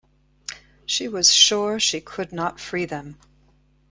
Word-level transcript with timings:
She 0.87 1.07
was 1.07 1.31
sure 1.31 1.79
she 1.79 2.01
could 2.01 2.33
not 2.33 2.59
free 2.59 2.85
them. 2.85 3.19